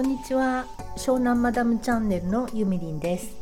[0.00, 0.64] こんにちは。
[0.96, 3.36] 湘南マダムチャンネルのゆみりんです。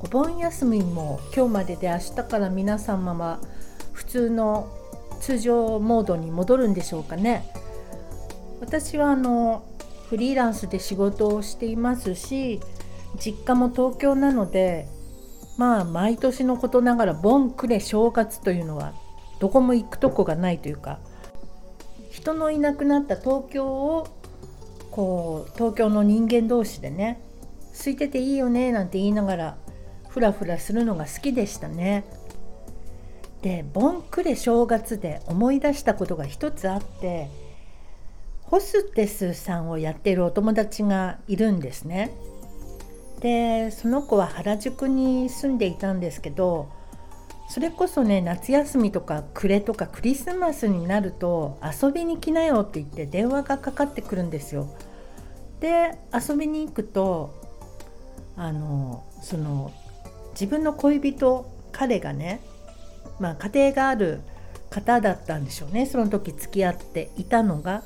[0.00, 3.40] お盆休みも今日までで明日から皆様は
[3.94, 4.68] 普通の
[5.18, 7.50] 通常モードに戻るんでしょうかね。
[8.60, 9.64] 私はあの
[10.10, 12.60] フリーランスで仕事をしていますし
[13.18, 14.88] 実家も東京なので
[15.56, 18.92] まあ毎年のことながら盆暮れ正月というのは
[19.40, 20.98] どこも行くとこがないというか
[22.10, 24.08] 人のいなくなった東京を
[24.96, 27.20] こう東京の人間同士でね
[27.72, 29.56] 空いてていいよねなんて言いながら
[30.08, 32.04] ふらふらするのが好きでしたね。
[33.42, 37.28] で盆暮れ正月で思い出したことが一つあって
[38.40, 42.10] ホステスさんをやっているお友達がいるんですね。
[43.20, 46.70] でその子は原宿に住んでいたんですけど
[47.48, 54.68] それこそね夏休みとか暮れとかクリスマスになると遊びに来なよって言って電話がかかってくるんですよ。
[55.60, 57.34] で遊びに行くと
[58.36, 59.72] あのその
[60.32, 62.40] 自分の恋人彼がね
[63.18, 64.20] まあ家庭がある
[64.70, 67.82] 方だったんでしょうねその時付き合っていたのが。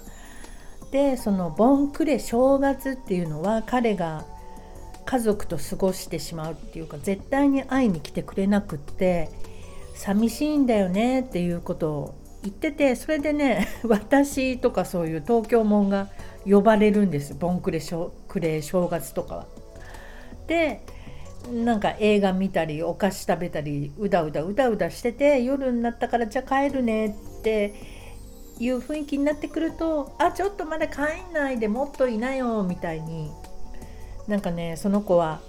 [0.90, 4.24] でその盆暮れ正月っていうのは彼が
[5.04, 9.30] 家族と過ごしてしまうっていうか絶対に会いに来てくれなくって
[9.94, 16.08] 寂しいんだよねっていうことを言っててそれでね 私とかそういう東京門が
[16.44, 17.80] 呼ばれるんですボンクレ
[18.28, 19.46] クレ正月とかは。
[20.46, 20.80] で
[21.52, 27.74] なんか映画見たりお菓子食べたりうだうだうだうだしてて夜になったからじゃあ帰るねって
[28.58, 33.30] いう雰囲気になってくるとあちょっとまだ帰んないでもっといなよみたいに
[34.28, 35.40] なんかねその子は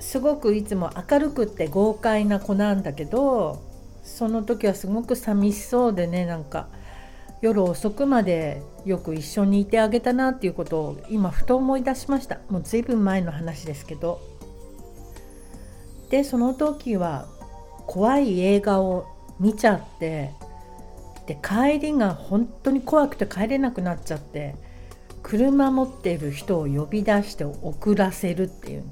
[0.00, 3.71] すごくいつも明るくって豪快な子なんだけど
[4.02, 6.68] その時はすごく寂しそうでねなんか
[7.40, 12.38] 夜遅くまでよく一緒にいてあげたなっていうことを今ふと思い出しました。
[12.48, 14.20] もう随分前の話ですけど。
[16.08, 17.26] でその時は
[17.86, 19.06] 怖い映画を
[19.40, 20.30] 見ちゃって
[21.26, 24.54] で帰りが本当に怖くて帰れなくなっちゃって
[25.22, 28.84] 車持ってる人を呼び出して送らせるっていう。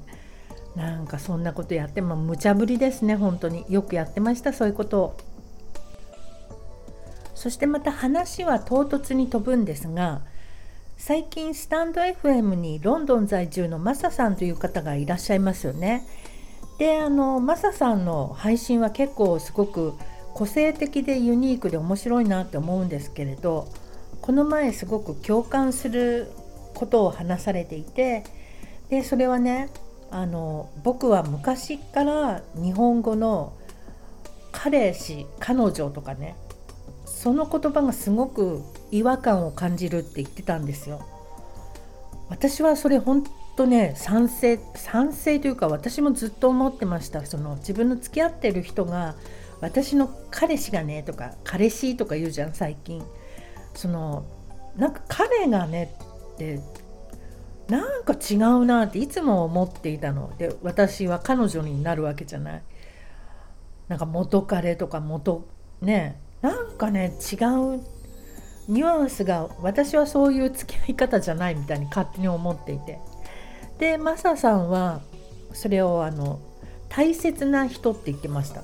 [0.75, 3.65] なんかそんなことやっても無茶ぶりですね本当に。
[3.69, 5.17] よくやってましたそういうことを。
[7.35, 10.21] そしてまた話は唐突に飛ぶんですが
[10.97, 16.05] 最近スタンド FM にロンドン在住のマサさんという方がいらっしゃいますよね。
[16.77, 19.93] であのマサさんの配信は結構すごく
[20.33, 23.67] 個性的でユニークで面白いなって思うんですけれど
[24.21, 26.31] この前すごく共感する
[26.73, 28.23] ことを話されていて
[28.89, 29.69] でそれはね
[30.11, 33.53] あの僕は昔から日本語の
[34.51, 36.35] 彼氏彼女とかね
[37.05, 38.61] その言葉がすごく
[38.91, 41.05] 違和感を感じるって言ってたんですよ。
[42.29, 43.23] 私はそれ本
[43.55, 49.15] 当ね賛成賛成というか私もずっと思ってましたその自分の付き合ってる人が
[49.59, 53.03] 私の彼氏がねとか彼氏とか言うじゃん最近
[53.75, 54.25] その
[54.77, 55.93] なんか彼がね
[56.33, 56.59] って
[57.71, 60.35] なんか違うなっていつも思っていたの。
[60.37, 62.63] で私は彼女になるわけじゃない。
[63.87, 65.47] なんか元彼とか元
[65.79, 67.81] ねなんかね違う
[68.67, 72.99] ニュアンスが私はそういう付き合い方じゃないみたいに勝手に思っていて。
[73.79, 74.99] でマサさんは
[75.53, 76.41] それをあの
[76.89, 78.63] 大切な人って言ってました。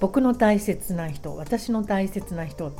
[0.00, 2.72] 僕の大切な人私の大切な人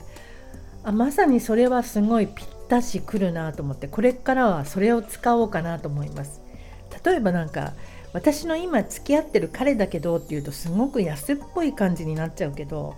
[0.82, 6.40] あまさにそれはすごいぴったしくるなと思ってこれからはそれを使おうかなと思います。
[7.04, 7.74] 例えばなんか
[8.14, 12.94] 私の今付き合ってる彼だけどっていうとすごく安っぽい感じになっちゃうけど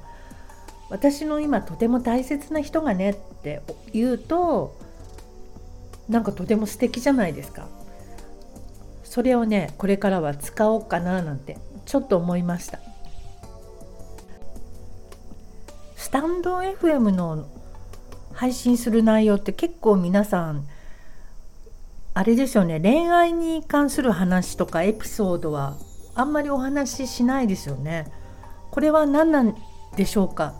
[0.91, 3.62] 私の今とても大切な人がねって
[3.93, 4.79] 言うと
[6.09, 7.67] なんかとても素敵じゃないですか。
[9.03, 12.79] それをねこれからは使おうかななんてちょっと思いました。
[15.97, 17.49] スタンド FM の
[18.34, 20.66] 配信する内容って結構皆さん
[22.12, 25.76] あれですよね恋愛に関する話とかエピソードは
[26.14, 28.06] あんまりお話ししないですよね。
[28.70, 29.56] これは何なん
[29.96, 30.54] でしょうか？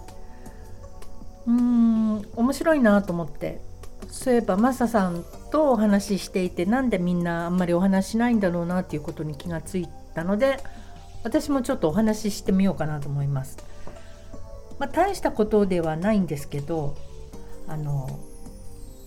[1.47, 3.61] うーん面白いなと思って
[4.09, 10.59] そういえばマサさんとお話ししていてなんでみんなあんまりお話しないんだろうなっていうことに気がついたので
[11.23, 13.59] 私もちょっとお話ししてみようかなと思います。
[14.79, 16.97] まあ、大したことではないんですけど
[17.67, 18.21] あの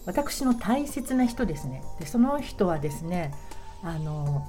[0.06, 1.84] 私の大切な人ですね。
[2.00, 3.34] でその人はですね
[3.84, 4.48] あの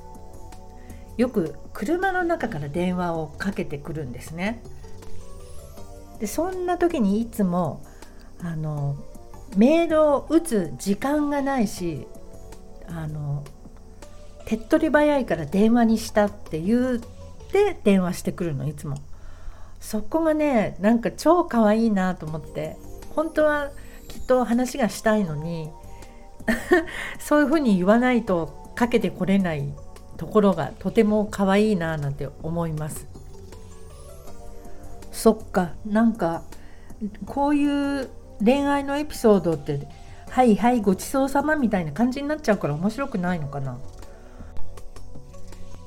[1.16, 4.62] よく車の中から電話をかけてくるんですね。
[6.20, 7.82] でそんな時にいつも
[8.40, 8.96] あの
[9.56, 12.06] メールを打つ時間がないし
[12.86, 13.44] あの
[14.46, 16.98] 手っ取り早いから電話にしたって言っ
[17.50, 18.96] て電話してくるのいつも。
[19.80, 22.76] そこがねなんか超可愛いなと思って。
[23.14, 23.70] 本当は
[24.08, 25.70] きっと話がしたいのに
[27.20, 29.68] そういうふうに言わないとかけてこれない
[30.16, 33.06] ところがとても可愛いななんて思います。
[35.12, 36.42] そっかなんか
[37.26, 38.08] こういう
[38.44, 39.88] 恋愛のエピソードって
[40.30, 43.78] はいはいごちそうさまみたいな感じになっちゃうから面白くないのかな。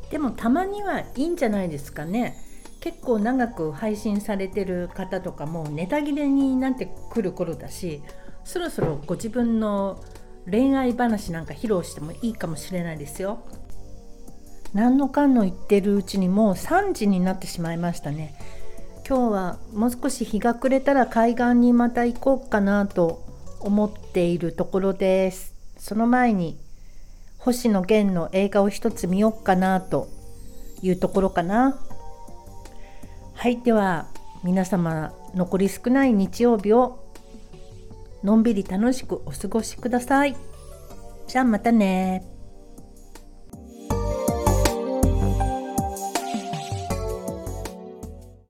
[0.10, 2.36] でもたまにはいいんじゃないですかね。
[2.82, 8.02] 結構長く配信されてる方とかもネタ切れになってくる頃だし
[8.44, 10.04] そろそろご自分の
[10.50, 13.46] 恋愛話なんか披露してもいいかもしれないですよ。
[14.74, 18.34] 何のかんの言ってるうちにもう3時になってしまいましたね。
[19.08, 23.24] 今日はもう少し日が暮れたら海岸にまた行こうかなと
[23.60, 25.54] 思っているところです。
[25.78, 26.58] その前に
[27.38, 30.08] 星野源の映画を一つ見ようかなと
[30.82, 31.78] いうところかな。
[33.42, 34.06] はいでは
[34.44, 37.04] 皆様残り少ない日曜日を
[38.24, 40.36] のんびり楽しくお過ごしください。
[41.28, 42.24] じゃあまたね